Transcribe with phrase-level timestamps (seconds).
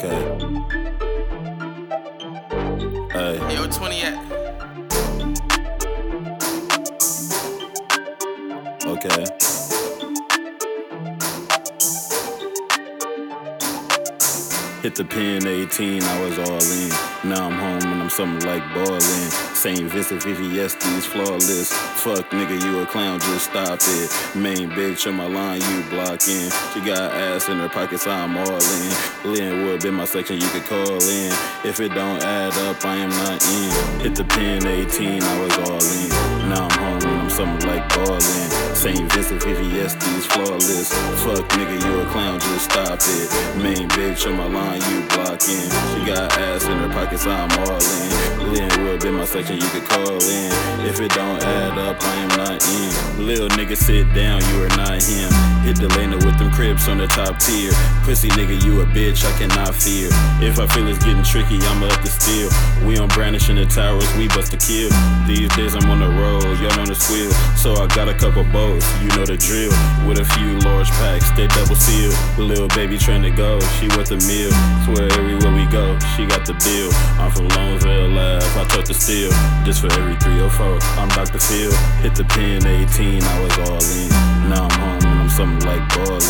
[0.00, 0.14] Okay.
[3.10, 3.36] Hey.
[3.36, 4.14] Hey, where 20 at?
[8.86, 9.47] Okay.
[14.88, 16.88] Hit the pin 18, I was all in.
[17.28, 19.02] Now I'm home and I'm something like ballin'.
[19.02, 21.70] Saint Vincent VVS, these flawless.
[22.02, 24.34] Fuck nigga, you a clown, just stop it.
[24.34, 26.48] Main bitch on my line, you blocking.
[26.72, 28.90] She got ass in her pockets, I'm all in.
[29.28, 31.32] Lynwood in my section, you could call in.
[31.66, 34.00] If it don't add up, I am not in.
[34.00, 36.48] Hit the pin 18, I was all in.
[36.48, 38.37] Now I'm home and I'm something like ballin'.
[38.88, 40.88] Saint Vincent these flawless.
[41.22, 43.62] Fuck nigga, you a clown, just stop it.
[43.62, 45.68] Main bitch on my line, you blocking.
[45.92, 48.54] She got ass in her pockets, I'm all in.
[48.54, 50.52] Lynwood in my section, you could call in.
[50.86, 53.26] If it don't add up, I am not in.
[53.26, 55.57] Lil nigga, sit down, you are not him.
[55.68, 57.68] Hit the lane with them cribs on the top tier.
[58.00, 60.08] Pussy nigga, you a bitch, I cannot fear.
[60.40, 62.48] If I feel it's getting tricky, I'ma up the steel.
[62.88, 64.88] We on brandishing the towers, we bust a kill.
[65.28, 67.28] These days I'm on the road, y'all on the squeal.
[67.60, 69.68] So I got a couple boats, you know the drill.
[70.08, 72.16] With a few large packs, they double seal.
[72.40, 74.48] Little baby trying to go, she worth a meal.
[74.88, 76.88] Swear everywhere we go, she got the deal.
[77.20, 79.28] I'm from Lonesville Lab, I touch the steel.
[79.68, 81.36] Just for every 304, I'm Dr.
[81.36, 81.76] Phil.
[82.00, 84.08] Hit the pin 18, I was all in.
[84.48, 84.97] Now I'm home
[85.38, 86.20] something like ballin'.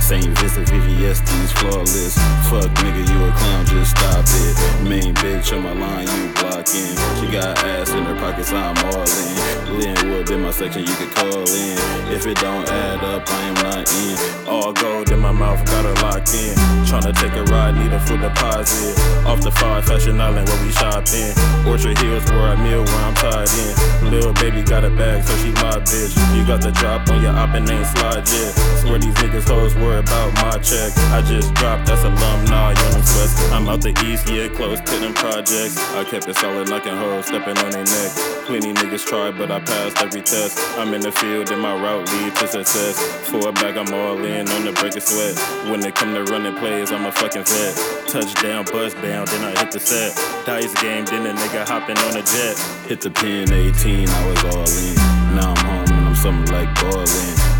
[0.00, 2.16] Saint Vincent VVS, these flawless.
[2.48, 4.88] Fuck nigga, you a clown, just stop it.
[4.88, 6.96] Main bitch on my line, you blocking.
[7.20, 9.34] She got ass in her pockets, I'm all in.
[9.76, 11.76] Lynwood in my section, you could call in.
[12.08, 14.48] If it don't add up, I am not in.
[14.48, 16.54] All gold in my mouth, got her locked in.
[16.88, 18.96] Tryna take a ride, need a full deposit.
[19.34, 21.34] Off the five Fashion Island where we shop in.
[21.66, 24.10] Orchard Hills where I meal, where I'm tied in.
[24.12, 26.14] Little baby got a bag, so she my bitch.
[26.36, 28.52] You got the drop on your op and ain't slide yet.
[28.78, 30.92] Swear these niggas hoes worry about my check.
[31.10, 33.50] I just dropped, that's alumni, you know sweats.
[33.50, 35.78] I'm out the east, yeah, close to them projects.
[35.98, 38.10] I kept it solid, knocking hoes, stepping on their neck.
[38.46, 40.60] Plenty niggas tried, but I passed every test.
[40.78, 43.00] I'm in the field and my route lead to success.
[43.28, 45.34] For a bag, I'm all in on the break of sweat.
[45.70, 47.74] When it come to running plays, I'm a fucking vet.
[48.06, 50.14] Touchdown, bust down, then I hit the set.
[50.46, 52.58] Dice game, then a nigga hopping on a jet.
[52.88, 54.94] Hit the pin 18, I was all in.
[55.36, 57.06] Now I'm home and I'm something like ballin'.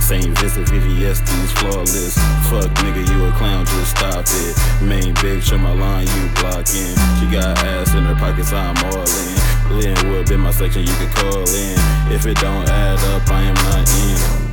[0.04, 2.14] Saint Vincent VVS, these flawless.
[2.50, 4.84] Fuck nigga, you a clown, just stop it.
[4.84, 6.92] Main bitch on my line, you blocking.
[7.18, 9.54] She got ass in her pockets, I'm all in.
[9.80, 11.78] Lynwood in my section, you can call in.
[12.12, 14.43] If it don't add up, I am not in.